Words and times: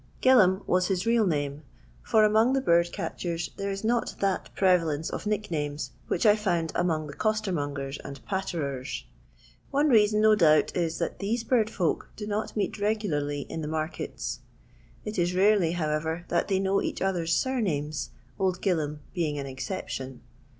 Gilham 0.19 0.63
was 0.65 0.87
his 0.87 1.05
real 1.05 1.27
name, 1.27 1.61
for 2.01 2.23
among 2.23 2.53
the 2.53 2.61
bird 2.61 2.91
catchers 2.91 3.51
there 3.57 3.69
is 3.69 3.83
not 3.83 4.15
that 4.19 4.49
prevalence 4.55 5.11
of 5.11 5.27
nicknames 5.27 5.91
which 6.07 6.25
I 6.25 6.35
found 6.35 6.71
among 6.73 7.05
the 7.05 7.13
costermougers 7.13 7.99
and 8.03 8.19
patterers. 8.25 9.05
One 9.69 9.89
reason 9.89 10.19
no 10.19 10.33
doubt 10.33 10.75
is, 10.75 10.97
that 10.97 11.19
these 11.19 11.43
bird 11.43 11.69
folk 11.69 12.09
do 12.15 12.25
not 12.25 12.57
meet 12.57 12.79
regularly 12.79 13.41
in 13.41 13.61
the 13.61 13.67
markets. 13.67 14.39
It 15.05 15.19
is 15.19 15.35
rarely, 15.35 15.73
however, 15.73 16.25
that 16.29 16.47
they 16.47 16.57
know 16.59 16.81
each 16.81 17.03
other's 17.03 17.35
sumnmes. 17.35 18.09
Old 18.39 18.59
Gilham 18.59 19.01
being 19.13 19.37
an 19.37 19.45
exception. 19.45 20.21